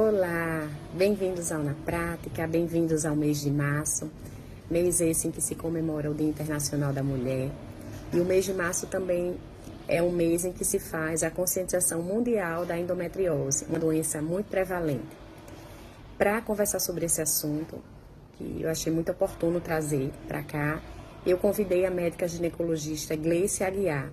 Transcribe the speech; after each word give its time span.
Olá, 0.00 0.70
bem-vindos 0.94 1.50
ao 1.50 1.60
Na 1.60 1.74
Prática, 1.74 2.46
bem-vindos 2.46 3.04
ao 3.04 3.16
mês 3.16 3.40
de 3.40 3.50
março, 3.50 4.08
mês 4.70 5.00
esse 5.00 5.26
em 5.26 5.32
que 5.32 5.40
se 5.40 5.56
comemora 5.56 6.08
o 6.08 6.14
Dia 6.14 6.28
Internacional 6.28 6.92
da 6.92 7.02
Mulher. 7.02 7.50
E 8.12 8.20
o 8.20 8.24
mês 8.24 8.44
de 8.44 8.54
março 8.54 8.86
também 8.86 9.36
é 9.88 10.00
um 10.00 10.12
mês 10.12 10.44
em 10.44 10.52
que 10.52 10.64
se 10.64 10.78
faz 10.78 11.24
a 11.24 11.32
conscientização 11.32 12.00
mundial 12.00 12.64
da 12.64 12.78
endometriose, 12.78 13.64
uma 13.68 13.80
doença 13.80 14.22
muito 14.22 14.46
prevalente. 14.46 15.02
Para 16.16 16.40
conversar 16.42 16.78
sobre 16.78 17.04
esse 17.06 17.20
assunto, 17.20 17.82
que 18.34 18.62
eu 18.62 18.70
achei 18.70 18.92
muito 18.92 19.10
oportuno 19.10 19.60
trazer 19.60 20.12
para 20.28 20.44
cá, 20.44 20.80
eu 21.26 21.36
convidei 21.38 21.84
a 21.84 21.90
médica 21.90 22.28
ginecologista 22.28 23.16
Gleice 23.16 23.64
Aguiar. 23.64 24.12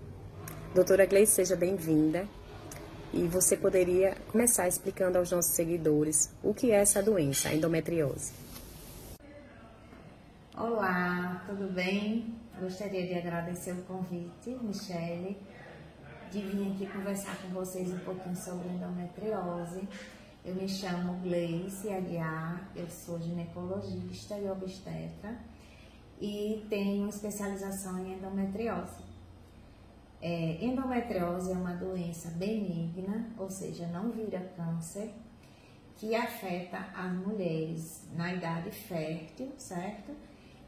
Doutora 0.73 1.05
Gleice, 1.05 1.33
seja 1.33 1.55
bem-vinda. 1.55 2.27
E 3.13 3.27
você 3.27 3.55
poderia 3.55 4.15
começar 4.31 4.67
explicando 4.67 5.17
aos 5.17 5.31
nossos 5.31 5.55
seguidores 5.55 6.33
o 6.43 6.53
que 6.53 6.71
é 6.71 6.75
essa 6.75 7.01
doença, 7.01 7.49
a 7.49 7.53
endometriose. 7.53 8.33
Olá, 10.57 11.43
tudo 11.47 11.71
bem? 11.73 12.35
Gostaria 12.59 13.05
de 13.05 13.13
agradecer 13.13 13.73
o 13.73 13.83
convite, 13.83 14.49
Michele, 14.61 15.37
de 16.31 16.41
vir 16.41 16.71
aqui 16.71 16.87
conversar 16.87 17.37
com 17.41 17.49
vocês 17.49 17.91
um 17.91 17.99
pouquinho 17.99 18.35
sobre 18.35 18.69
endometriose. 18.69 19.87
Eu 20.43 20.55
me 20.55 20.67
chamo 20.67 21.19
Gleice 21.21 21.89
Aguiar, 21.89 22.69
eu 22.75 22.87
sou 22.89 23.19
ginecologista 23.19 24.37
e 24.37 24.49
obstetra 24.49 25.37
e 26.21 26.65
tenho 26.69 27.09
especialização 27.09 27.99
em 27.99 28.13
endometriose. 28.13 29.14
É, 30.21 30.63
endometriose 30.63 31.51
é 31.51 31.55
uma 31.55 31.73
doença 31.73 32.29
benigna, 32.31 33.29
ou 33.37 33.49
seja, 33.49 33.87
não 33.87 34.11
vira 34.11 34.39
câncer, 34.55 35.13
que 35.95 36.15
afeta 36.15 36.77
as 36.95 37.11
mulheres 37.13 38.09
na 38.13 38.33
idade 38.33 38.71
fértil, 38.71 39.51
certo? 39.57 40.11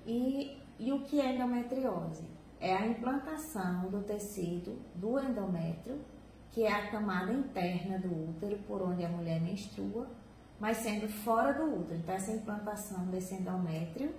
E, 0.05 0.61
e 0.80 0.91
o 0.91 1.02
que 1.02 1.19
é 1.19 1.36
endometriose? 1.36 2.23
É 2.59 2.75
a 2.75 2.88
implantação 2.88 3.89
do 3.89 4.02
tecido 4.02 4.80
do 4.95 5.19
endométrio, 5.19 5.99
que 6.52 6.64
é 6.64 6.71
a 6.71 6.89
camada 6.89 7.31
interna 7.31 7.99
do 7.99 8.30
útero, 8.30 8.58
por 8.67 8.81
onde 8.81 9.05
a 9.05 9.09
mulher 9.09 9.41
menstrua, 9.41 10.08
mas 10.59 10.77
sendo 10.77 11.08
fora 11.08 11.53
do 11.53 11.81
útero. 11.81 11.99
Então, 11.99 12.16
essa 12.16 12.31
implantação 12.31 13.05
desse 13.08 13.36
endométrio 13.36 14.14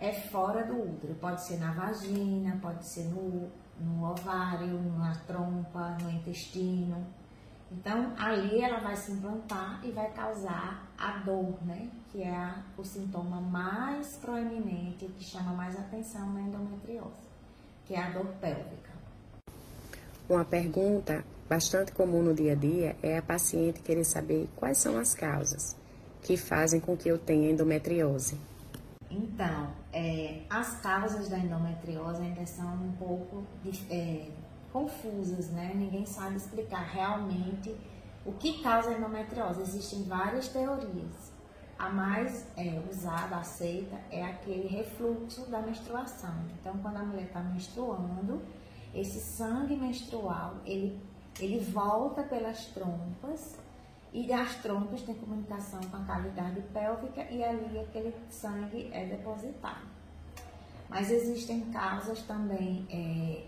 é 0.00 0.12
fora 0.12 0.64
do 0.64 0.74
útero. 0.74 1.14
Pode 1.14 1.42
ser 1.46 1.58
na 1.58 1.72
vagina, 1.72 2.58
pode 2.60 2.86
ser 2.86 3.04
no 3.04 3.50
no 3.80 4.10
ovário, 4.10 4.78
na 4.98 5.14
trompa, 5.26 5.96
no 6.02 6.10
intestino. 6.10 7.06
Então, 7.72 8.12
ali 8.18 8.60
ela 8.60 8.80
vai 8.80 8.96
se 8.96 9.12
implantar 9.12 9.80
e 9.84 9.92
vai 9.92 10.10
causar 10.12 10.88
a 10.98 11.18
dor, 11.18 11.54
né? 11.64 11.88
Que 12.10 12.22
é 12.22 12.34
a, 12.34 12.62
o 12.76 12.84
sintoma 12.84 13.40
mais 13.40 14.16
proeminente, 14.16 15.06
que 15.06 15.24
chama 15.24 15.52
mais 15.52 15.78
atenção 15.78 16.32
na 16.32 16.42
endometriose, 16.42 17.28
que 17.86 17.94
é 17.94 18.02
a 18.02 18.10
dor 18.10 18.26
pélvica. 18.40 18.90
Uma 20.28 20.44
pergunta 20.44 21.24
bastante 21.48 21.92
comum 21.92 22.22
no 22.22 22.34
dia 22.34 22.52
a 22.52 22.56
dia 22.56 22.96
é 23.02 23.18
a 23.18 23.22
paciente 23.22 23.80
querer 23.80 24.04
saber 24.04 24.48
quais 24.56 24.78
são 24.78 24.98
as 24.98 25.14
causas 25.14 25.76
que 26.22 26.36
fazem 26.36 26.80
com 26.80 26.96
que 26.96 27.08
eu 27.08 27.18
tenha 27.18 27.50
endometriose. 27.50 28.38
Então, 29.10 29.72
é, 29.92 30.42
as 30.48 30.80
causas 30.80 31.28
da 31.28 31.36
endometriose 31.36 32.22
ainda 32.22 32.46
são 32.46 32.72
um 32.74 32.92
pouco 32.92 33.44
é, 33.90 34.30
confusas, 34.72 35.50
né? 35.50 35.72
Ninguém 35.74 36.06
sabe 36.06 36.36
explicar 36.36 36.82
realmente 36.82 37.76
o 38.24 38.32
que 38.32 38.62
causa 38.62 38.90
a 38.90 38.92
endometriose. 38.92 39.62
Existem 39.62 40.04
várias 40.04 40.48
teorias. 40.48 41.32
A 41.76 41.88
mais 41.88 42.46
é, 42.56 42.80
usada, 42.88 43.36
aceita, 43.36 43.98
é 44.10 44.22
aquele 44.22 44.68
refluxo 44.68 45.50
da 45.50 45.60
menstruação. 45.60 46.34
Então, 46.60 46.76
quando 46.78 46.98
a 46.98 47.02
mulher 47.02 47.24
está 47.24 47.40
menstruando, 47.40 48.42
esse 48.94 49.18
sangue 49.18 49.76
menstrual, 49.76 50.56
ele, 50.64 51.00
ele 51.40 51.58
volta 51.58 52.22
pelas 52.22 52.66
trompas 52.66 53.58
e 54.12 54.32
as 54.32 54.56
trompas 54.56 55.02
têm 55.02 55.14
comunicação 55.14 55.80
com 55.90 55.96
a 55.96 56.04
cavidade 56.04 56.60
pélvica 56.72 57.22
e 57.30 57.44
ali 57.44 57.78
aquele 57.78 58.14
sangue 58.28 58.90
é 58.92 59.06
depositado. 59.06 59.86
Mas 60.88 61.10
existem 61.10 61.60
causas 61.70 62.22
também 62.22 62.84
é, 62.90 63.44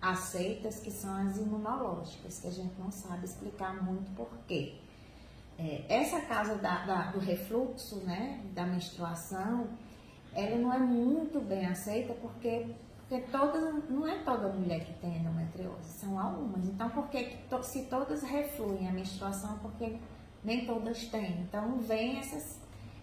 aceitas 0.00 0.78
que 0.78 0.90
são 0.90 1.12
as 1.26 1.36
imunológicas, 1.36 2.38
que 2.38 2.46
a 2.46 2.52
gente 2.52 2.78
não 2.78 2.90
sabe 2.90 3.24
explicar 3.24 3.82
muito 3.82 4.14
porquê. 4.14 4.76
É, 5.58 5.84
essa 5.88 6.20
causa 6.20 6.54
da, 6.54 6.84
da, 6.86 7.02
do 7.10 7.18
refluxo, 7.18 7.96
né, 7.96 8.40
da 8.54 8.64
menstruação, 8.64 9.66
ela 10.32 10.56
não 10.56 10.72
é 10.72 10.78
muito 10.78 11.40
bem 11.40 11.66
aceita 11.66 12.14
porque 12.14 12.66
porque 13.08 13.24
todas, 13.32 13.88
não 13.88 14.06
é 14.06 14.18
toda 14.18 14.52
mulher 14.52 14.84
que 14.84 14.92
tem 15.00 15.16
endometriose, 15.16 15.92
são 15.98 16.18
algumas. 16.18 16.68
Então, 16.68 16.90
por 16.90 17.08
que 17.08 17.38
se 17.62 17.86
todas 17.86 18.22
refluem 18.22 18.86
a 18.86 18.92
menstruação, 18.92 19.58
porque 19.60 19.96
nem 20.44 20.66
todas 20.66 21.06
têm? 21.06 21.40
Então, 21.40 21.78
vem 21.78 22.18
essas, 22.18 22.60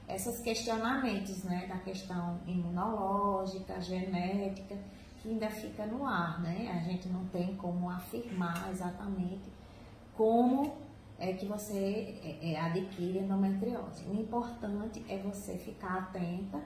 esses 0.08 0.40
questionamentos, 0.42 1.44
né, 1.44 1.66
da 1.66 1.80
questão 1.80 2.40
imunológica, 2.46 3.82
genética, 3.82 4.78
que 5.24 5.30
ainda 5.30 5.50
fica 5.50 5.88
no 5.88 6.06
ar, 6.06 6.40
né? 6.40 6.72
A 6.72 6.88
gente 6.88 7.10
não 7.10 7.26
tem 7.30 7.56
como 7.56 7.90
afirmar 7.90 8.70
exatamente 8.70 9.52
como 10.16 10.78
é 11.18 11.34
que 11.34 11.48
você 11.48 12.20
é, 12.22 12.52
é, 12.52 12.60
adquire 12.60 13.18
endometriose. 13.18 14.06
O 14.08 14.14
importante 14.14 15.04
é 15.10 15.18
você 15.18 15.58
ficar 15.58 15.98
atenta 15.98 16.62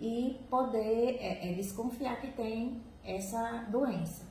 e 0.00 0.40
poder 0.50 1.16
é, 1.20 1.50
é, 1.50 1.54
desconfiar 1.54 2.20
que 2.20 2.28
tem 2.28 2.80
essa 3.04 3.66
doença. 3.70 4.24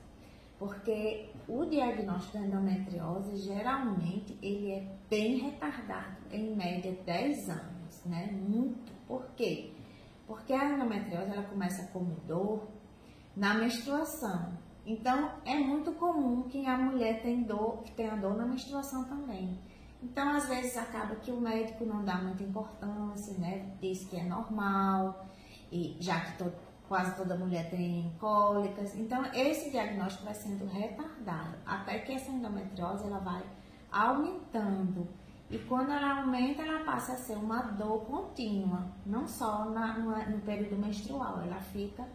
Porque 0.60 1.30
o 1.48 1.66
diagnóstico 1.66 2.38
da 2.38 2.46
endometriose, 2.46 3.38
geralmente, 3.38 4.38
ele 4.42 4.72
é 4.72 4.88
bem 5.10 5.38
retardado, 5.38 6.16
em 6.32 6.56
média 6.56 6.98
10 7.06 7.50
anos, 7.50 8.06
né? 8.06 8.32
Muito. 8.32 8.94
Por 9.08 9.26
quê? 9.36 9.72
Porque 10.26 10.54
a 10.54 10.72
endometriose, 10.72 11.32
ela 11.32 11.44
começa 11.44 11.88
como 11.92 12.16
dor 12.28 12.68
na 13.36 13.56
menstruação. 13.56 14.54
Então, 14.86 15.32
é 15.46 15.56
muito 15.56 15.92
comum 15.94 16.44
que 16.44 16.66
a 16.66 16.78
mulher 16.78 17.22
tem 17.22 17.44
dor, 17.44 17.84
tenha 17.96 18.16
dor 18.16 18.36
na 18.36 18.46
menstruação 18.46 19.04
também. 19.06 19.60
Então, 20.02 20.30
às 20.30 20.48
vezes, 20.48 20.78
acaba 20.78 21.16
que 21.16 21.32
o 21.32 21.42
médico 21.42 21.84
não 21.86 22.06
dá 22.06 22.16
muita 22.18 22.44
importância, 22.44 23.34
né? 23.40 23.72
Diz 23.82 24.06
que 24.06 24.16
é 24.16 24.24
normal, 24.24 25.26
e 25.76 25.98
já 26.00 26.22
que 26.22 26.38
to, 26.38 26.52
quase 26.88 27.14
toda 27.18 27.36
mulher 27.36 27.70
tem 27.70 28.16
cólicas. 28.18 28.96
Então, 28.96 29.26
esse 29.34 29.70
diagnóstico 29.72 30.24
vai 30.24 30.34
sendo 30.34 30.66
retardado, 30.66 31.56
até 31.66 32.00
que 32.00 32.14
essa 32.14 32.32
endometriose 32.32 33.04
ela 33.04 33.20
vai 33.20 33.44
aumentando. 33.92 35.06
E 35.50 35.58
quando 35.60 35.92
ela 35.92 36.22
aumenta, 36.22 36.62
ela 36.62 36.86
passa 36.86 37.14
a 37.14 37.18
ser 37.18 37.36
uma 37.36 37.62
dor 37.62 38.06
contínua, 38.06 38.88
não 39.06 39.28
só 39.28 39.66
na, 39.66 39.98
no, 39.98 40.12
no 40.32 40.40
período 40.42 40.78
menstrual, 40.78 41.42
ela 41.42 41.60
fica 41.60 42.08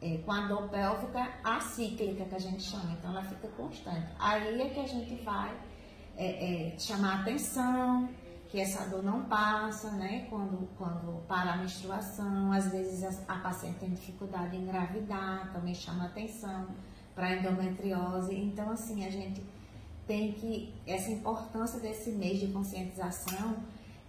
é, 0.00 0.18
com 0.18 0.32
a 0.32 0.46
dor 0.48 0.68
pélvica 0.68 1.28
acíclica, 1.44 2.24
que 2.24 2.34
a 2.34 2.40
gente 2.40 2.62
chama, 2.62 2.92
então 2.92 3.10
ela 3.10 3.22
fica 3.24 3.46
constante. 3.48 4.08
Aí 4.18 4.60
é 4.60 4.70
que 4.70 4.80
a 4.80 4.86
gente 4.86 5.14
vai 5.22 5.54
é, 6.16 6.74
é, 6.74 6.78
chamar 6.78 7.20
atenção, 7.20 8.08
que 8.56 8.62
essa 8.62 8.86
dor 8.86 9.02
não 9.02 9.24
passa, 9.24 9.90
né? 9.90 10.26
Quando, 10.30 10.66
quando 10.78 11.22
para 11.28 11.52
a 11.52 11.56
menstruação, 11.58 12.50
às 12.50 12.72
vezes 12.72 13.04
a, 13.04 13.34
a 13.34 13.38
paciente 13.40 13.80
tem 13.80 13.90
dificuldade 13.90 14.56
em 14.56 14.62
engravidar, 14.62 15.52
também 15.52 15.74
chama 15.74 16.06
atenção 16.06 16.66
para 17.14 17.36
endometriose. 17.36 18.34
Então, 18.34 18.70
assim, 18.70 19.04
a 19.04 19.10
gente 19.10 19.44
tem 20.06 20.32
que, 20.32 20.72
essa 20.86 21.10
importância 21.10 21.78
desse 21.80 22.12
mês 22.12 22.40
de 22.40 22.46
conscientização 22.46 23.56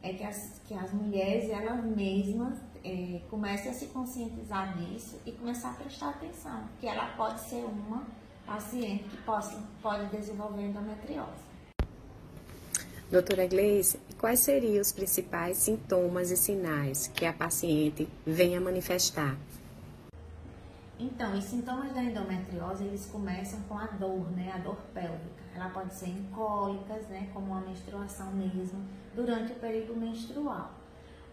é 0.01 0.13
que 0.13 0.23
as, 0.23 0.61
que 0.65 0.73
as 0.73 0.93
mulheres, 0.93 1.49
elas 1.49 1.83
mesmas, 1.83 2.57
é, 2.85 3.19
comecem 3.29 3.69
a 3.69 3.73
se 3.73 3.87
conscientizar 3.87 4.77
disso 4.77 5.19
e 5.25 5.33
começar 5.33 5.71
a 5.71 5.73
prestar 5.73 6.11
atenção, 6.11 6.63
que 6.79 6.87
ela 6.87 7.07
pode 7.17 7.41
ser 7.41 7.65
uma 7.65 8.07
paciente 8.45 9.03
que 9.09 9.17
possa, 9.23 9.61
pode 9.81 10.05
desenvolver 10.05 10.67
endometriose. 10.67 11.46
Doutora 13.09 13.47
Gleice, 13.47 14.01
quais 14.19 14.41
seriam 14.41 14.81
os 14.81 14.91
principais 14.91 15.55
sintomas 15.59 16.29
e 16.29 16.35
sinais 16.35 17.07
que 17.07 17.25
a 17.25 17.31
paciente 17.31 18.05
venha 18.25 18.59
manifestar? 18.59 19.37
Então, 20.99 21.37
os 21.37 21.45
sintomas 21.45 21.93
da 21.93 22.03
endometriose, 22.03 22.83
eles 22.83 23.05
começam 23.05 23.61
com 23.61 23.77
a 23.77 23.85
dor, 23.85 24.29
né? 24.31 24.51
A 24.53 24.57
dor 24.57 24.75
pélvica. 24.93 25.41
Ela 25.55 25.69
pode 25.69 25.93
ser 25.93 26.09
em 26.09 26.21
cólicas, 26.35 27.07
né? 27.07 27.29
Como 27.33 27.53
a 27.53 27.61
menstruação 27.61 28.29
mesmo, 28.33 28.85
durante 29.15 29.53
o 29.53 29.55
período 29.55 29.95
menstrual. 29.95 30.73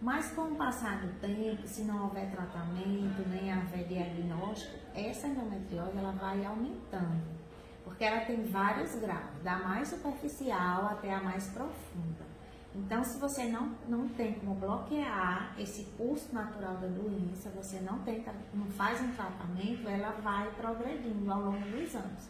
Mas 0.00 0.30
com 0.30 0.42
o 0.42 0.54
passar 0.54 1.00
do 1.04 1.18
tempo, 1.18 1.66
se 1.66 1.82
não 1.82 2.04
houver 2.04 2.30
tratamento, 2.30 3.28
nem 3.28 3.50
haver 3.50 3.88
diagnóstico, 3.88 4.78
essa 4.94 5.26
endometriose, 5.26 5.98
ela 5.98 6.12
vai 6.12 6.44
aumentando 6.44 7.43
porque 7.84 8.02
ela 8.02 8.24
tem 8.24 8.42
vários 8.44 8.94
graus, 8.96 9.42
da 9.42 9.58
mais 9.58 9.88
superficial 9.88 10.86
até 10.86 11.14
a 11.14 11.22
mais 11.22 11.46
profunda. 11.48 12.24
Então, 12.74 13.04
se 13.04 13.18
você 13.18 13.44
não, 13.44 13.72
não 13.88 14.08
tem 14.08 14.34
como 14.34 14.56
bloquear 14.56 15.54
esse 15.56 15.84
curso 15.96 16.34
natural 16.34 16.74
da 16.74 16.88
doença, 16.88 17.48
você 17.50 17.78
não, 17.78 18.00
tem, 18.00 18.24
não 18.52 18.66
faz 18.66 19.00
um 19.00 19.12
tratamento, 19.12 19.88
ela 19.88 20.10
vai 20.10 20.50
progredindo 20.54 21.30
ao 21.30 21.40
longo 21.40 21.70
dos 21.70 21.94
anos. 21.94 22.28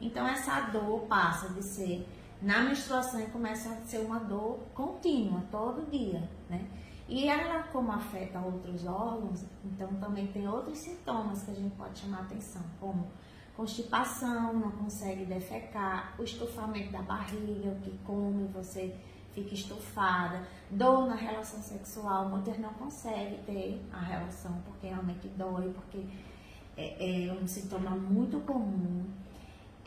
Então, 0.00 0.26
essa 0.26 0.62
dor 0.62 1.02
passa 1.02 1.50
de 1.50 1.62
ser 1.62 2.08
na 2.42 2.62
menstruação 2.62 3.20
e 3.20 3.26
começa 3.26 3.70
a 3.70 3.76
ser 3.84 3.98
uma 3.98 4.18
dor 4.18 4.58
contínua, 4.74 5.42
todo 5.50 5.88
dia, 5.88 6.28
né? 6.50 6.66
E 7.08 7.28
ela, 7.28 7.64
como 7.64 7.92
afeta 7.92 8.40
outros 8.40 8.84
órgãos, 8.86 9.44
então 9.64 9.88
também 9.94 10.26
tem 10.28 10.48
outros 10.48 10.78
sintomas 10.78 11.42
que 11.42 11.50
a 11.50 11.54
gente 11.54 11.74
pode 11.76 11.98
chamar 11.98 12.22
atenção, 12.22 12.62
como 12.80 13.06
constipação, 13.56 14.52
não 14.54 14.70
consegue 14.72 15.24
defecar, 15.24 16.14
o 16.18 16.24
estufamento 16.24 16.90
da 16.90 17.02
barriga, 17.02 17.70
o 17.70 17.80
que 17.80 17.96
come, 18.04 18.46
você 18.48 18.94
fica 19.34 19.54
estufada, 19.54 20.46
dor 20.70 21.06
na 21.06 21.14
relação 21.14 21.60
sexual, 21.60 22.28
muitas 22.28 22.58
não 22.58 22.72
conseguem 22.74 23.38
ter 23.44 23.80
a 23.92 24.00
relação 24.00 24.52
porque 24.64 24.86
realmente 24.86 25.28
dói, 25.28 25.72
porque 25.72 26.04
é, 26.76 27.26
é 27.26 27.32
um 27.32 27.46
sintoma 27.46 27.90
muito 27.90 28.40
comum. 28.40 29.04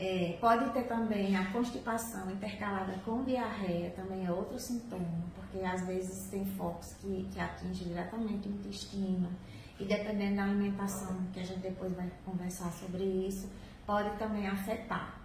É, 0.00 0.36
pode 0.40 0.70
ter 0.70 0.84
também 0.84 1.36
a 1.36 1.50
constipação 1.50 2.30
intercalada 2.30 2.92
com 3.04 3.24
diarreia, 3.24 3.90
também 3.90 4.24
é 4.24 4.30
outro 4.30 4.56
sintoma, 4.58 5.24
porque 5.34 5.64
às 5.64 5.84
vezes 5.86 6.28
tem 6.30 6.44
focos 6.44 6.94
que, 7.00 7.28
que 7.32 7.40
atingem 7.40 7.88
diretamente 7.88 8.48
o 8.48 8.52
intestino, 8.52 9.28
e 9.78 9.84
dependendo 9.84 10.36
da 10.36 10.44
alimentação, 10.44 11.16
que 11.32 11.40
a 11.40 11.44
gente 11.44 11.60
depois 11.60 11.92
vai 11.92 12.10
conversar 12.24 12.70
sobre 12.72 13.04
isso, 13.04 13.48
pode 13.86 14.10
também 14.18 14.46
afetar. 14.46 15.18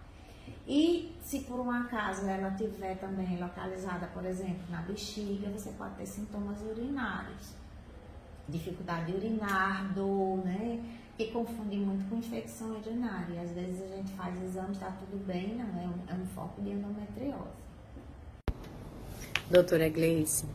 E 0.68 1.14
se 1.22 1.40
por 1.42 1.60
um 1.60 1.72
acaso 1.72 2.26
ela 2.26 2.52
tiver 2.52 2.96
também 2.96 3.38
localizada, 3.38 4.08
por 4.08 4.26
exemplo, 4.26 4.64
na 4.70 4.82
bexiga, 4.82 5.50
você 5.50 5.72
pode 5.72 5.96
ter 5.96 6.06
sintomas 6.06 6.62
urinários. 6.62 7.54
Dificuldade 8.48 9.12
de 9.12 9.18
urinar, 9.18 9.94
dor, 9.94 10.38
né? 10.46 10.84
Que 11.18 11.32
confunde 11.32 11.78
muito 11.78 12.10
com 12.10 12.18
infecção 12.18 12.72
urinária. 12.72 13.42
Às 13.42 13.52
vezes 13.52 13.82
a 13.82 13.96
gente 13.96 14.12
faz 14.14 14.42
exame, 14.44 14.72
está 14.72 14.92
tudo 14.92 15.26
bem, 15.26 15.56
não 15.56 15.66
é 15.82 15.88
um, 15.88 16.16
é 16.16 16.22
um 16.22 16.26
foco 16.28 16.62
de 16.62 16.72
endometriose. 16.72 17.64
Doutora 19.50 19.90
Gleice, 19.90 20.46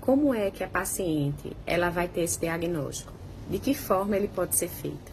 como 0.00 0.34
é 0.34 0.50
que 0.50 0.62
a 0.62 0.68
paciente 0.68 1.56
ela 1.64 1.90
vai 1.90 2.08
ter 2.08 2.22
esse 2.22 2.38
diagnóstico? 2.40 3.23
De 3.48 3.58
que 3.58 3.74
forma 3.74 4.16
ele 4.16 4.28
pode 4.28 4.56
ser 4.56 4.68
feito? 4.68 5.12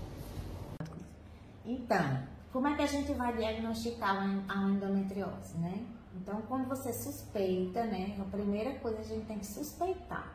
Então, 1.66 2.24
como 2.52 2.68
é 2.68 2.76
que 2.76 2.82
a 2.82 2.88
gente 2.88 3.12
vai 3.14 3.36
diagnosticar 3.36 4.16
a 4.48 4.70
endometriose, 4.70 5.58
né? 5.58 5.86
Então, 6.16 6.42
quando 6.48 6.68
você 6.68 6.92
suspeita, 6.92 7.86
né? 7.86 8.18
A 8.20 8.24
primeira 8.26 8.74
coisa 8.80 9.00
a 9.00 9.04
gente 9.04 9.26
tem 9.26 9.40
que 9.40 9.46
suspeitar. 9.46 10.34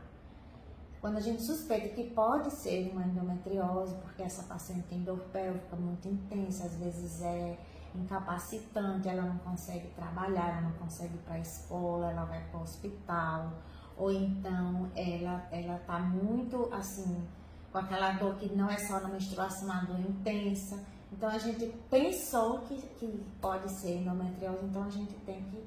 Quando 1.01 1.19
a 1.19 1.21
gente 1.21 1.43
suspeita 1.43 1.89
que 1.91 2.11
pode 2.11 2.51
ser 2.51 2.91
uma 2.93 3.03
endometriose, 3.03 3.95
porque 3.97 4.23
essa 4.23 4.43
paciente 4.45 4.87
tem 4.89 5.03
dor 5.03 5.19
pélvica 5.33 5.77
muito 5.77 6.09
intensa, 6.09 6.65
às 6.65 6.75
vezes 6.77 7.23
é 7.23 7.59
incapacitante, 7.95 9.09
ela 9.09 9.23
não 9.23 9.39
consegue 9.39 9.89
trabalhar, 9.89 10.49
ela 10.49 10.61
não 10.63 10.73
consegue 10.73 11.15
ir 11.15 11.19
para 11.19 11.35
a 11.35 11.39
escola, 11.39 12.11
ela 12.11 12.25
vai 12.25 12.43
para 12.51 12.61
o 12.61 12.63
hospital, 12.63 13.53
ou 13.97 14.11
então 14.11 14.91
ela 14.95 15.47
ela 15.51 15.79
tá 15.87 15.99
muito 15.99 16.69
assim 16.73 17.27
com 17.73 17.79
aquela 17.79 18.13
dor 18.13 18.37
que 18.37 18.55
não 18.55 18.71
é 18.71 18.79
só 18.79 19.01
na 19.01 19.09
menstruação, 19.09 19.67
uma 19.67 19.85
dor 19.85 20.01
intensa 20.01 20.79
então 21.13 21.29
a 21.29 21.39
gente 21.39 21.67
pensou 21.89 22.61
que, 22.61 22.77
que 22.99 23.25
pode 23.41 23.71
ser 23.73 23.99
endometriose, 23.99 24.65
então 24.65 24.85
a 24.85 24.91
gente 24.91 25.15
tem 25.25 25.43
que 25.45 25.63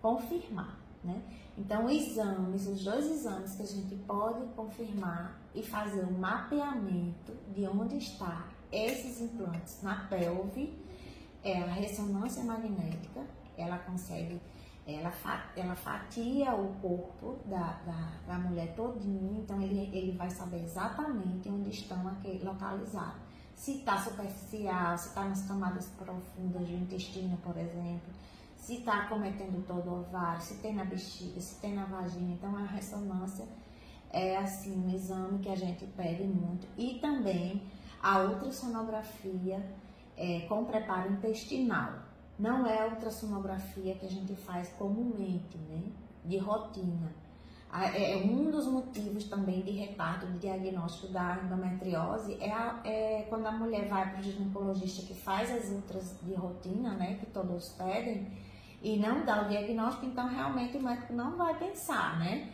confirmar, 0.00 0.78
né? 1.02 1.22
Então 1.56 1.88
exames, 1.88 2.66
os 2.66 2.84
dois 2.84 3.06
exames 3.06 3.54
que 3.54 3.62
a 3.62 3.66
gente 3.66 3.94
pode 4.06 4.44
confirmar 4.54 5.40
e 5.54 5.62
fazer 5.62 6.04
um 6.04 6.18
mapeamento 6.18 7.32
de 7.54 7.66
onde 7.66 7.98
está 7.98 8.48
esses 8.70 9.20
implantes 9.20 9.82
na 9.82 10.06
pelve 10.06 10.72
é 11.42 11.60
a 11.60 11.66
ressonância 11.66 12.42
magnética, 12.44 13.26
ela 13.56 13.78
consegue, 13.78 14.40
ela, 14.86 15.12
ela 15.56 15.74
fatia 15.74 16.54
o 16.54 16.74
corpo 16.80 17.38
da, 17.46 17.80
da, 17.86 18.12
da 18.26 18.38
mulher 18.38 18.74
todinha, 18.74 19.40
então 19.40 19.60
ele, 19.62 19.90
ele 19.96 20.16
vai 20.16 20.30
saber 20.30 20.62
exatamente 20.62 21.48
onde 21.48 21.70
estão 21.70 22.02
localizados 22.42 23.32
se 23.54 23.78
está 23.78 23.96
superficial, 23.96 24.98
se 24.98 25.08
está 25.08 25.24
nas 25.24 25.46
camadas 25.46 25.86
profundas 25.90 26.66
do 26.66 26.74
intestino, 26.74 27.36
por 27.38 27.56
exemplo, 27.56 28.12
se 28.56 28.78
está 28.78 29.06
cometendo 29.06 29.64
todo 29.66 29.88
o 29.88 30.00
ovário, 30.00 30.42
se 30.42 30.56
tem 30.56 30.74
na 30.74 30.84
bexiga, 30.84 31.40
se 31.40 31.60
tem 31.60 31.74
na 31.74 31.84
vagina. 31.84 32.32
Então, 32.32 32.56
a 32.56 32.64
ressonância 32.64 33.46
é 34.10 34.36
assim 34.36 34.84
um 34.84 34.92
exame 34.92 35.38
que 35.38 35.48
a 35.48 35.54
gente 35.54 35.86
pede 35.86 36.24
muito. 36.24 36.66
E 36.76 36.98
também 36.98 37.62
a 38.02 38.20
ultrassonografia 38.22 39.64
é, 40.16 40.40
com 40.48 40.64
preparo 40.64 41.12
intestinal. 41.12 41.92
Não 42.42 42.66
é 42.66 42.82
a 42.82 42.86
ultrassonografia 42.86 43.94
que 43.94 44.04
a 44.04 44.08
gente 44.10 44.34
faz 44.34 44.68
comumente, 44.70 45.56
né? 45.58 45.80
De 46.24 46.38
rotina. 46.38 47.14
É, 47.72 48.14
é 48.14 48.16
um 48.16 48.50
dos 48.50 48.66
motivos 48.66 49.24
também 49.24 49.62
de 49.62 49.70
retardo 49.70 50.26
de 50.26 50.40
diagnóstico 50.40 51.12
da 51.12 51.38
endometriose 51.42 52.36
é, 52.40 52.50
a, 52.50 52.80
é 52.84 53.26
quando 53.30 53.46
a 53.46 53.52
mulher 53.52 53.88
vai 53.88 54.10
para 54.10 54.20
o 54.20 54.22
ginecologista 54.22 55.06
que 55.06 55.14
faz 55.14 55.50
as 55.50 55.70
ultras 55.70 56.18
de 56.20 56.34
rotina, 56.34 56.94
né, 56.94 57.14
que 57.14 57.26
todos 57.26 57.70
pedem, 57.70 58.26
e 58.82 58.98
não 58.98 59.24
dá 59.24 59.42
o 59.42 59.48
diagnóstico, 59.48 60.04
então 60.04 60.28
realmente 60.28 60.76
o 60.76 60.82
médico 60.82 61.12
não 61.12 61.36
vai 61.36 61.56
pensar, 61.56 62.18
né? 62.18 62.50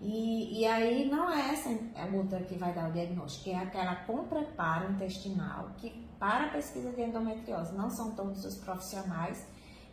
E, 0.00 0.60
e 0.60 0.66
aí 0.66 1.10
não 1.10 1.30
é 1.30 1.52
essa 1.52 1.68
a 1.94 2.06
ultra 2.06 2.40
que 2.40 2.56
vai 2.56 2.72
dar 2.72 2.88
o 2.88 2.92
diagnóstico, 2.92 3.50
é 3.50 3.56
aquela 3.56 3.96
com 3.96 4.24
preparo 4.24 4.92
intestinal, 4.92 5.70
que 5.76 5.90
para 6.18 6.46
a 6.46 6.48
pesquisa 6.48 6.90
de 6.92 7.02
endometriose 7.02 7.74
não 7.74 7.90
são 7.90 8.12
todos 8.12 8.44
os 8.44 8.56
profissionais 8.56 9.46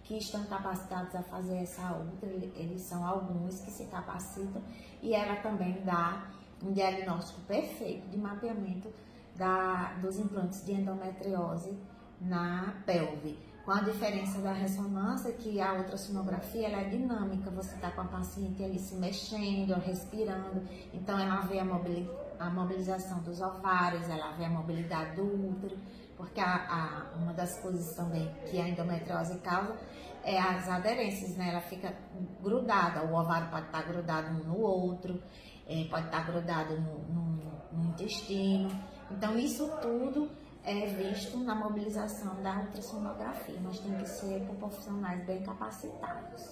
que 0.05 0.17
estão 0.17 0.45
capacitados 0.45 1.13
a 1.13 1.21
fazer 1.23 1.57
essa 1.57 1.91
outra, 1.91 2.29
eles 2.29 2.81
são 2.81 3.05
alguns 3.05 3.59
que 3.59 3.69
se 3.69 3.85
capacitam 3.85 4.61
e 5.01 5.13
ela 5.13 5.35
também 5.41 5.81
dá 5.83 6.25
um 6.63 6.71
diagnóstico 6.71 7.41
perfeito 7.41 8.07
de 8.07 8.17
mapeamento 8.17 8.89
da, 9.35 9.93
dos 10.01 10.17
implantes 10.17 10.65
de 10.65 10.71
endometriose 10.71 11.77
na 12.21 12.81
pelve. 12.85 13.37
Com 13.67 13.73
a 13.73 13.81
diferença 13.81 14.39
da 14.39 14.53
ressonância, 14.53 15.29
que 15.33 15.59
a 15.59 15.73
ultrassonografia 15.73 16.69
ela 16.69 16.83
é 16.83 16.85
dinâmica, 16.85 17.51
você 17.51 17.75
está 17.75 17.91
com 17.91 17.99
a 17.99 18.05
paciente 18.05 18.63
ali 18.63 18.79
se 18.79 18.95
mexendo, 18.95 19.73
respirando, 19.81 20.65
então 20.93 21.19
ela 21.19 21.41
vê 21.41 21.59
a, 21.59 22.49
mobilização 22.49 23.19
dos 23.23 23.41
ovários, 23.41 24.09
ela 24.09 24.31
vê 24.37 24.45
a 24.45 24.49
mobilidade 24.49 25.17
do 25.17 25.49
útero, 25.49 25.77
porque 26.15 26.39
a, 26.39 26.55
a, 26.55 27.17
uma 27.17 27.33
das 27.33 27.59
coisas 27.59 27.93
também 27.93 28.33
que 28.49 28.57
a 28.57 28.69
endometriose 28.69 29.37
causa 29.39 29.75
é 30.23 30.39
as 30.39 30.69
aderências, 30.69 31.35
né? 31.35 31.49
Ela 31.49 31.59
fica 31.59 31.93
grudada, 32.41 33.03
o 33.03 33.13
ovário 33.13 33.49
pode 33.49 33.65
estar 33.65 33.83
grudado 33.83 34.29
um 34.29 34.45
no 34.45 34.61
outro, 34.61 35.21
é, 35.67 35.83
pode 35.89 36.05
estar 36.05 36.25
grudado 36.25 36.79
no, 36.79 36.99
no, 36.99 37.41
no, 37.73 37.89
intestino. 37.89 38.69
Então, 39.11 39.37
isso 39.37 39.69
tudo 39.81 40.31
é 40.67 40.85
visto 40.85 41.37
na 41.37 41.55
mobilização 41.55 42.35
da 42.43 42.59
ultrassonografia, 42.59 43.55
mas 43.63 43.79
tem 43.79 43.95
que 43.95 44.05
ser 44.05 44.41
por 44.41 44.55
profissionais 44.57 45.25
bem 45.25 45.41
capacitados. 45.41 46.43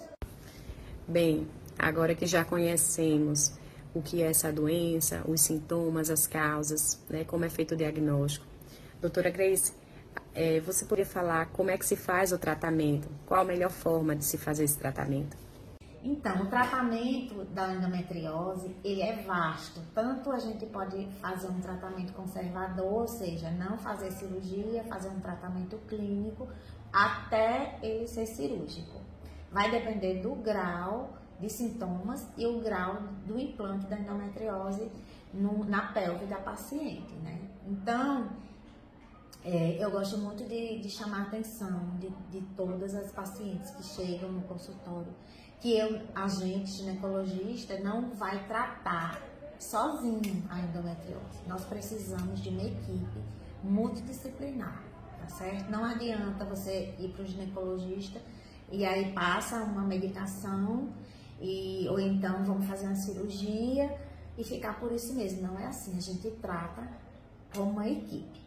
Bem, 1.05 1.45
agora 1.77 2.15
que 2.15 2.25
já 2.25 2.45
conhecemos 2.45 3.53
o 3.93 4.01
que 4.01 4.23
é 4.23 4.27
essa 4.27 4.53
doença, 4.53 5.21
os 5.27 5.41
sintomas, 5.41 6.09
as 6.09 6.25
causas, 6.25 6.97
né, 7.09 7.25
como 7.25 7.43
é 7.43 7.49
feito 7.49 7.73
o 7.73 7.77
diagnóstico, 7.77 8.45
Doutora 9.01 9.29
Grace, 9.29 9.73
é, 10.33 10.61
você 10.61 10.85
poderia 10.85 11.05
falar 11.05 11.47
como 11.47 11.69
é 11.69 11.77
que 11.77 11.85
se 11.85 11.97
faz 11.97 12.31
o 12.31 12.37
tratamento? 12.37 13.09
Qual 13.25 13.41
a 13.41 13.43
melhor 13.43 13.69
forma 13.69 14.15
de 14.15 14.23
se 14.23 14.37
fazer 14.37 14.63
esse 14.63 14.77
tratamento? 14.77 15.44
Então, 16.07 16.43
o 16.43 16.45
tratamento 16.45 17.43
da 17.45 17.73
endometriose, 17.73 18.75
ele 18.83 19.01
é 19.01 19.23
vasto. 19.23 19.81
Tanto 19.91 20.31
a 20.31 20.37
gente 20.37 20.63
pode 20.67 21.07
fazer 21.19 21.47
um 21.47 21.59
tratamento 21.59 22.13
conservador, 22.13 23.01
ou 23.01 23.07
seja, 23.07 23.49
não 23.49 23.75
fazer 23.79 24.11
cirurgia, 24.11 24.83
fazer 24.83 25.09
um 25.09 25.19
tratamento 25.19 25.77
clínico, 25.87 26.47
até 26.93 27.79
ele 27.81 28.07
ser 28.07 28.27
cirúrgico. 28.27 29.01
Vai 29.51 29.71
depender 29.71 30.21
do 30.21 30.35
grau 30.35 31.17
de 31.39 31.49
sintomas 31.49 32.27
e 32.37 32.45
o 32.45 32.59
grau 32.61 33.01
do 33.25 33.39
implante 33.39 33.87
da 33.87 33.97
endometriose 33.97 34.91
no, 35.33 35.65
na 35.65 35.91
pelve 35.91 36.27
da 36.27 36.37
paciente, 36.37 37.15
né? 37.15 37.41
Então, 37.65 38.29
é, 39.43 39.83
eu 39.83 39.91
gosto 39.91 40.17
muito 40.17 40.43
de, 40.43 40.79
de 40.79 40.89
chamar 40.89 41.19
a 41.19 41.21
atenção 41.23 41.97
de, 41.99 42.09
de, 42.31 42.41
todas 42.55 42.95
as 42.95 43.11
pacientes 43.11 43.69
que 43.71 43.83
chegam 43.83 44.31
no 44.31 44.41
consultório, 44.41 45.13
que 45.61 45.77
eu, 45.77 46.01
a 46.13 46.27
gente, 46.27 46.71
ginecologista, 46.71 47.79
não 47.79 48.11
vai 48.11 48.45
tratar 48.47 49.21
sozinho 49.59 50.43
a 50.49 50.59
endometriose. 50.59 51.39
Nós 51.47 51.63
precisamos 51.65 52.41
de 52.41 52.49
uma 52.49 52.63
equipe 52.63 53.19
multidisciplinar, 53.63 54.83
tá 55.19 55.27
certo? 55.27 55.69
Não 55.69 55.83
adianta 55.83 56.45
você 56.45 56.93
ir 56.99 57.09
para 57.09 57.23
o 57.23 57.25
ginecologista 57.25 58.21
e 58.71 58.85
aí 58.85 59.11
passa 59.13 59.63
uma 59.63 59.81
medicação 59.81 60.89
e, 61.41 61.87
ou 61.89 61.99
então 61.99 62.43
vamos 62.43 62.65
fazer 62.67 62.85
uma 62.85 62.95
cirurgia 62.95 63.97
e 64.37 64.43
ficar 64.43 64.79
por 64.79 64.91
isso 64.91 65.13
mesmo. 65.13 65.41
Não 65.41 65.59
é 65.59 65.67
assim, 65.67 65.97
a 65.97 66.01
gente 66.01 66.29
trata 66.41 66.87
como 67.53 67.71
uma 67.71 67.87
equipe. 67.87 68.44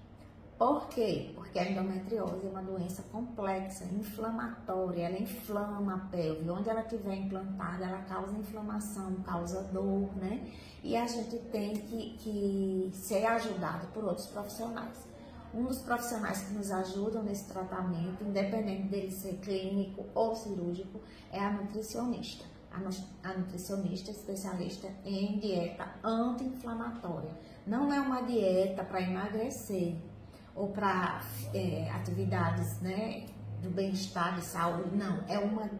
Por 0.59 0.89
quê? 0.89 1.31
Porque 1.37 1.57
a 1.57 1.71
endometriose 1.71 2.45
é 2.45 2.51
uma 2.51 2.63
doença 2.63 3.05
complexa, 3.13 3.85
inflamatória, 3.85 5.07
ela 5.07 5.17
inflama 5.17 5.95
a 5.95 5.99
pelve. 6.11 6.51
Onde 6.51 6.69
ela 6.69 6.81
estiver 6.81 7.15
implantada, 7.15 7.85
ela 7.85 8.03
causa 8.03 8.37
inflamação, 8.37 9.15
causa 9.23 9.63
dor, 9.73 10.17
né? 10.17 10.51
E 10.83 10.97
a 10.97 11.07
gente 11.07 11.39
tem 11.53 11.75
que, 11.75 12.17
que 12.19 12.91
ser 12.93 13.25
ajudado 13.25 13.87
por 13.95 14.03
outros 14.03 14.27
profissionais. 14.27 15.07
Um 15.55 15.65
dos 15.65 15.79
profissionais 15.79 16.43
que 16.43 16.53
nos 16.53 16.73
ajudam 16.73 17.23
nesse 17.23 17.45
tratamento, 17.47 18.25
independente 18.25 18.89
dele 18.89 19.13
ser 19.13 19.35
clínico 19.39 20.07
ou 20.13 20.35
cirúrgico, 20.35 21.01
é 21.31 21.39
a 21.39 21.53
nutricionista. 21.53 22.45
A 23.23 23.33
nutricionista 23.33 24.11
especialista 24.11 24.89
em 25.05 25.39
dieta 25.39 25.89
anti-inflamatória. 26.03 27.31
Não 27.67 27.93
é 27.93 28.01
uma 28.01 28.23
dieta 28.23 28.85
para 28.85 29.01
emagrecer, 29.01 29.97
ou 30.59 30.69
para 30.69 31.23
é, 31.55 31.89
atividades 31.91 32.81
né, 32.81 33.27
do 33.63 33.71
bem-estar, 33.71 34.35
de 34.35 34.45
saúde. 34.45 34.97
Não, 34.97 35.23
é 35.29 35.39
uma 35.39 35.71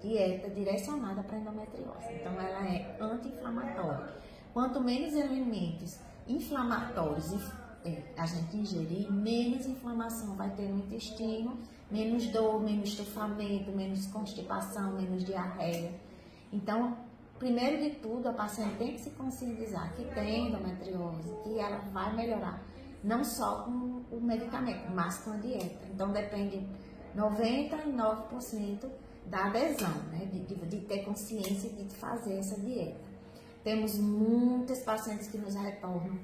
dieta 0.00 0.48
direcionada 0.50 1.22
para 1.22 1.38
endometriose. 1.38 2.12
Então, 2.12 2.32
ela 2.32 2.66
é 2.66 2.96
anti-inflamatória. 3.00 4.14
Quanto 4.52 4.80
menos 4.80 5.14
alimentos 5.14 5.98
inflamatórios 6.26 7.32
é, 7.84 8.02
a 8.16 8.26
gente 8.26 8.56
ingerir, 8.56 9.12
menos 9.12 9.66
inflamação 9.66 10.34
vai 10.36 10.50
ter 10.50 10.68
no 10.68 10.78
intestino, 10.78 11.58
menos 11.90 12.26
dor, 12.28 12.62
menos 12.62 12.88
estufamento, 12.90 13.70
menos 13.72 14.06
constipação, 14.06 14.92
menos 14.92 15.22
diarreia. 15.22 15.92
Então, 16.50 16.96
primeiro 17.38 17.82
de 17.82 17.90
tudo, 17.96 18.28
a 18.28 18.32
paciente 18.32 18.76
tem 18.76 18.92
que 18.92 19.00
se 19.00 19.10
conscientizar 19.10 19.92
que 19.94 20.04
tem 20.14 20.48
endometriose, 20.48 21.34
que 21.42 21.58
ela 21.58 21.78
vai 21.92 22.14
melhorar 22.16 22.62
não 23.04 23.22
só 23.22 23.62
com 23.64 24.02
o 24.10 24.20
medicamento, 24.20 24.90
mas 24.90 25.18
com 25.18 25.32
a 25.32 25.36
dieta. 25.36 25.86
Então 25.92 26.10
depende 26.10 26.66
99% 27.14 28.88
da 29.26 29.46
adesão, 29.46 29.94
né? 30.10 30.26
De, 30.32 30.40
de, 30.40 30.54
de, 30.54 30.80
ter 30.80 31.04
consciência 31.04 31.70
de 31.70 31.84
fazer 31.94 32.38
essa 32.38 32.58
dieta. 32.58 33.12
Temos 33.62 33.98
muitas 33.98 34.82
pacientes 34.82 35.28
que 35.28 35.38
nos 35.38 35.54
retornam 35.54 36.18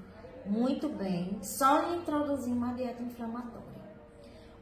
muito 0.45 0.89
bem 0.89 1.39
só 1.43 1.93
em 1.93 1.99
introduzir 1.99 2.53
uma 2.53 2.73
dieta 2.73 3.03
inflamatória. 3.03 3.69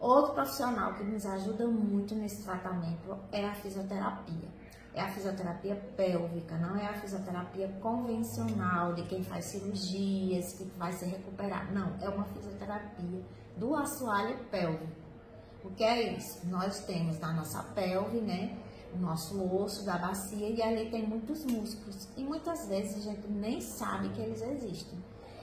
Outro 0.01 0.35
profissional 0.35 0.95
que 0.95 1.05
nos 1.05 1.25
ajuda 1.25 1.67
muito 1.67 2.15
nesse 2.15 2.43
tratamento 2.45 3.17
é 3.33 3.45
a 3.45 3.55
fisioterapia 3.55 4.49
é 4.95 5.01
a 5.01 5.09
fisioterapia 5.09 5.77
pélvica, 5.97 6.57
não 6.57 6.77
é 6.77 6.87
a 6.87 6.95
fisioterapia 6.95 7.69
convencional 7.81 8.95
de 8.95 9.03
quem 9.03 9.23
faz 9.23 9.47
cirurgias, 9.47 10.55
que 10.55 10.65
vai 10.77 10.93
se 10.93 11.05
recuperar. 11.05 11.73
Não, 11.73 11.95
é 12.01 12.09
uma 12.09 12.25
fisioterapia 12.25 13.23
do 13.57 13.75
assoalho 13.75 14.37
pélvico. 14.51 14.87
O 15.65 15.71
que 15.71 15.85
é 15.85 16.15
isso? 16.17 16.47
Nós 16.49 16.81
temos 16.85 17.19
na 17.19 17.33
nossa 17.33 17.63
pelve, 17.75 18.21
né, 18.21 18.57
o 18.95 18.99
nosso 18.99 19.41
osso 19.55 19.85
da 19.85 19.99
bacia 19.99 20.49
e 20.49 20.63
ali 20.63 20.91
tem 20.91 21.07
muitos 21.07 21.45
músculos. 21.45 22.09
E 22.17 22.25
muitas 22.25 22.67
vezes 22.69 22.97
a 22.97 23.13
gente 23.13 23.29
nem 23.29 23.61
sabe 23.61 24.09
que 24.11 24.21
eles 24.21 24.41
existem. 24.41 24.99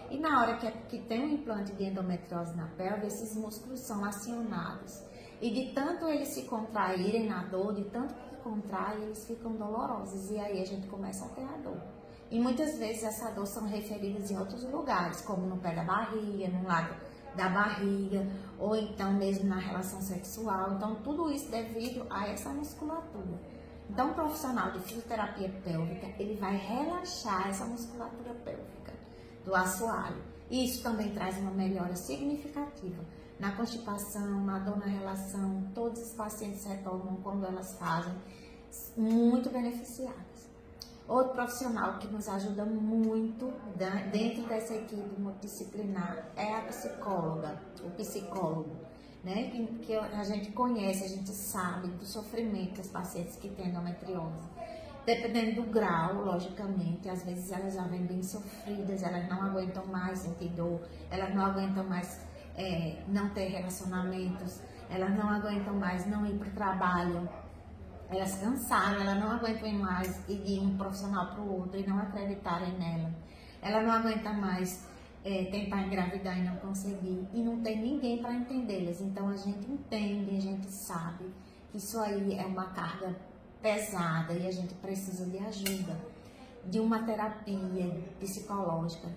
E 0.10 0.18
na 0.18 0.42
hora 0.42 0.58
que, 0.58 0.72
que 0.90 1.00
tem 1.02 1.24
um 1.24 1.30
implante 1.30 1.74
de 1.74 1.84
endometriose 1.86 2.56
na 2.56 2.68
pelve, 2.70 3.08
esses 3.08 3.36
músculos 3.36 3.80
são 3.82 4.04
acionados. 4.06 5.04
E 5.42 5.50
de 5.50 5.74
tanto 5.74 6.08
eles 6.08 6.30
se 6.30 6.44
contraírem 6.44 7.28
na 7.28 7.44
dor, 7.44 7.74
de 7.74 7.84
tanto 7.86 8.14
contrai, 8.46 9.02
eles 9.02 9.26
ficam 9.26 9.54
dolorosos 9.54 10.30
e 10.30 10.38
aí 10.38 10.62
a 10.62 10.66
gente 10.66 10.88
começa 10.88 11.26
a 11.26 11.30
ter 11.30 11.44
a 11.44 11.58
dor. 11.58 11.82
E 12.30 12.40
muitas 12.40 12.78
vezes 12.78 13.04
essa 13.04 13.32
dor 13.32 13.48
são 13.48 13.66
referidas 13.68 14.30
em 14.30 14.38
outros 14.38 14.64
lugares, 14.64 15.22
como 15.22 15.48
no 15.48 15.58
pé 15.58 15.74
da 15.74 15.84
barriga, 15.84 16.48
no 16.50 16.68
lado 16.68 16.96
da 17.36 17.50
barriga, 17.50 18.26
ou 18.60 18.76
então 18.76 19.14
mesmo 19.14 19.50
na 19.50 19.58
relação 19.58 20.00
sexual. 20.00 20.74
Então, 20.74 20.96
tudo 21.04 21.32
isso 21.32 21.50
devido 21.50 22.06
a 22.10 22.28
essa 22.28 22.50
musculatura. 22.50 23.40
Então, 23.90 24.12
o 24.12 24.14
profissional 24.14 24.72
de 24.72 24.80
fisioterapia 24.80 25.50
pélvica, 25.64 26.08
ele 26.20 26.36
vai 26.36 26.56
relaxar 26.56 27.50
essa 27.50 27.66
musculatura 27.66 28.34
pélvica 28.46 28.94
do 29.44 29.56
assoalho. 29.56 30.22
Isso 30.50 30.84
também 30.84 31.12
traz 31.14 31.38
uma 31.40 31.52
melhora 31.52 31.96
significativa 31.96 33.04
na 33.40 33.52
constipação, 33.52 34.46
na 34.46 34.60
dor 34.60 34.78
na 34.78 34.86
relação, 34.86 35.64
todos 35.74 36.02
os 36.02 36.14
pacientes 36.14 36.64
retornam 36.66 37.18
quando 37.22 37.46
elas 37.46 37.78
fazem, 37.78 38.14
muito 38.96 39.50
beneficiadas. 39.50 40.46
Outro 41.08 41.34
profissional 41.34 42.00
que 42.00 42.08
nos 42.08 42.28
ajuda 42.28 42.66
muito 42.66 43.54
dentro 44.12 44.44
dessa 44.48 44.74
equipe 44.74 45.20
multidisciplinar 45.20 46.32
é 46.36 46.56
a 46.56 46.62
psicóloga, 46.62 47.62
o 47.84 47.92
psicólogo, 47.92 48.76
né? 49.24 49.52
Que, 49.52 49.66
que 49.84 49.96
a 49.96 50.24
gente 50.24 50.52
conhece, 50.52 51.04
a 51.04 51.08
gente 51.08 51.30
sabe 51.30 51.90
do 51.90 52.06
sofrimento 52.06 52.78
das 52.78 52.88
pacientes 52.88 53.36
que 53.36 53.50
têm 53.50 53.68
endometriose. 53.68 54.48
Dependendo 55.06 55.62
do 55.62 55.70
grau, 55.70 56.26
logicamente, 56.26 57.08
às 57.08 57.24
vezes 57.24 57.52
elas 57.52 57.76
já 57.76 57.84
vêm 57.84 58.04
bem 58.08 58.24
sofridas, 58.24 59.04
elas 59.04 59.30
não 59.30 59.44
aguentam 59.44 59.86
mais 59.86 60.20
sentir 60.20 60.50
dor, 60.50 60.82
elas 61.12 61.36
não 61.36 61.46
aguentam 61.46 61.84
mais 61.84 62.20
é, 62.58 63.04
não 63.08 63.30
ter 63.30 63.48
relacionamentos, 63.48 64.62
elas 64.90 65.12
não 65.18 65.30
aguentam 65.30 65.74
mais 65.74 66.06
não 66.06 66.26
ir 66.26 66.38
para 66.38 66.48
o 66.48 66.52
trabalho, 66.52 67.30
elas 68.10 68.38
cansaram, 68.38 69.02
elas 69.02 69.20
não 69.20 69.32
aguentam 69.32 69.74
mais 69.74 70.28
ir 70.30 70.42
de 70.44 70.60
um 70.60 70.78
profissional 70.78 71.28
para 71.28 71.42
o 71.42 71.60
outro 71.60 71.80
e 71.80 71.88
não 71.88 71.98
acreditarem 71.98 72.74
nela. 72.78 73.12
Ela 73.62 73.82
não 73.82 73.92
aguenta 73.92 74.32
mais 74.32 74.88
é, 75.24 75.46
tentar 75.46 75.82
engravidar 75.82 76.38
e 76.38 76.44
não 76.44 76.56
conseguir. 76.58 77.28
E 77.34 77.42
não 77.42 77.62
tem 77.62 77.82
ninguém 77.82 78.22
para 78.22 78.34
entendê-las. 78.34 79.02
Então 79.02 79.28
a 79.30 79.36
gente 79.36 79.70
entende, 79.70 80.38
a 80.38 80.40
gente 80.40 80.72
sabe 80.72 81.26
que 81.72 81.78
isso 81.78 82.00
aí 82.00 82.36
é 82.36 82.46
uma 82.46 82.68
carga 82.68 83.16
pesada 83.62 84.34
e 84.34 84.48
a 84.48 84.52
gente 84.52 84.76
precisa 84.76 85.26
de 85.26 85.40
ajuda, 85.40 85.98
de 86.64 86.80
uma 86.80 87.04
terapia 87.04 88.00
psicológica, 88.20 89.10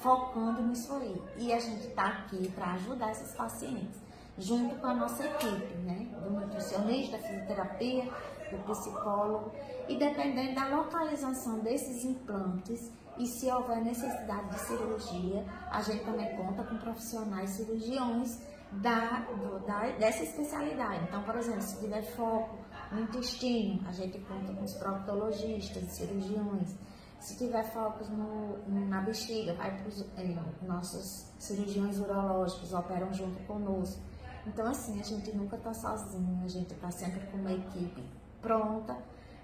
focando 0.00 0.62
nisso 0.62 0.92
aí. 0.94 1.22
E 1.36 1.52
a 1.52 1.58
gente 1.58 1.88
está 1.88 2.06
aqui 2.06 2.50
para 2.50 2.72
ajudar 2.74 3.10
esses 3.12 3.34
pacientes, 3.34 4.00
junto 4.38 4.74
com 4.76 4.86
a 4.86 4.94
nossa 4.94 5.24
equipe, 5.24 5.74
né? 5.78 6.08
Do 6.22 6.30
nutricionista, 6.30 7.16
da 7.16 7.22
fisioterapia, 7.22 8.04
do 8.50 8.58
psicólogo. 8.64 9.52
E 9.88 9.96
dependendo 9.96 10.54
da 10.54 10.68
localização 10.68 11.60
desses 11.60 12.04
implantes 12.04 12.90
e 13.18 13.26
se 13.26 13.50
houver 13.50 13.82
necessidade 13.82 14.48
de 14.50 14.60
cirurgia, 14.60 15.44
a 15.70 15.82
gente 15.82 16.04
também 16.04 16.34
conta 16.36 16.62
com 16.64 16.76
profissionais 16.78 17.50
cirurgiões 17.50 18.40
da, 18.72 19.20
do, 19.20 19.58
da, 19.66 19.90
dessa 19.98 20.22
especialidade. 20.22 21.04
Então, 21.08 21.22
por 21.22 21.36
exemplo, 21.36 21.62
se 21.62 21.78
tiver 21.80 22.02
foco 22.02 22.56
no 22.92 23.00
intestino, 23.00 23.80
a 23.86 23.92
gente 23.92 24.18
conta 24.20 24.52
com 24.52 24.64
os 24.64 24.74
proctologistas, 24.74 25.84
cirurgiões. 25.92 26.74
Se 27.20 27.36
tiver 27.36 27.62
focos 27.64 28.08
no, 28.08 28.58
na 28.88 29.02
bexiga, 29.02 29.52
vai 29.52 29.76
para 29.76 29.88
os 29.88 30.00
é, 30.16 30.34
nossos 30.66 31.26
cirurgiões 31.38 31.98
urológicos, 31.98 32.72
operam 32.72 33.12
junto 33.12 33.38
conosco. 33.46 34.00
Então, 34.46 34.66
assim, 34.66 34.98
a 34.98 35.04
gente 35.04 35.30
nunca 35.36 35.56
está 35.56 35.74
sozinho, 35.74 36.40
a 36.42 36.48
gente 36.48 36.72
está 36.72 36.90
sempre 36.90 37.20
com 37.26 37.36
uma 37.36 37.52
equipe 37.52 38.02
pronta 38.40 38.96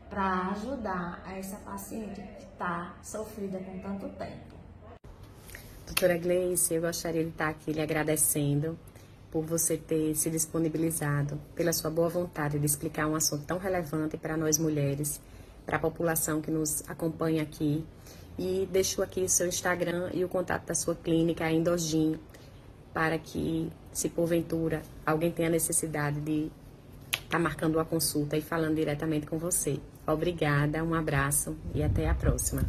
para 0.09 0.53
ajudar 0.53 1.23
essa 1.37 1.57
paciente 1.57 2.23
que 2.39 2.45
está 2.45 2.97
sofrida 3.03 3.59
com 3.59 3.79
tanto 3.81 4.09
tempo. 4.17 4.57
Doutora 5.85 6.17
Gleice, 6.17 6.75
eu 6.75 6.81
gostaria 6.81 7.23
de 7.23 7.31
estar 7.31 7.49
aqui 7.49 7.73
lhe 7.73 7.83
agradecendo 7.83 8.79
por 9.31 9.45
você 9.45 9.77
ter 9.77 10.15
se 10.15 10.31
disponibilizado, 10.31 11.39
pela 11.55 11.75
sua 11.75 11.91
boa 11.91 12.09
vontade 12.09 12.59
de 12.59 12.65
explicar 12.65 13.07
um 13.07 13.15
assunto 13.15 13.45
tão 13.45 13.59
relevante 13.59 14.17
para 14.17 14.35
nós 14.35 14.57
mulheres 14.57 15.21
para 15.67 15.77
a 15.77 15.81
população 15.81 16.41
que 16.41 16.51
nos 16.51 16.89
acompanha 16.89 17.43
aqui. 17.43 17.85
E 18.39 18.69
deixo 18.71 19.03
aqui 19.03 19.23
o 19.23 19.29
seu 19.29 19.49
Instagram 19.49 20.11
e 20.15 20.25
o 20.25 20.29
contato 20.29 20.67
da 20.67 20.75
sua 20.75 20.95
clínica, 20.95 21.45
a 21.45 21.53
Endogin, 21.53 22.19
para 22.95 23.19
que, 23.19 23.71
se 23.93 24.09
porventura 24.09 24.83
alguém 25.05 25.31
tenha 25.31 25.51
necessidade 25.51 26.21
de 26.21 26.51
estar 27.13 27.29
tá 27.31 27.39
marcando 27.39 27.77
uma 27.77 27.85
consulta 27.85 28.37
e 28.37 28.43
falando 28.43 28.77
diretamente 28.77 29.27
com 29.27 29.39
você. 29.39 29.81
Obrigada, 30.07 30.85
um 30.85 30.95
abraço 30.95 31.57
e 31.75 31.83
até 31.83 32.09
a 32.09 32.15
próxima. 32.15 32.63